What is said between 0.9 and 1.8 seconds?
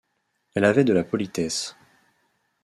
la politesse.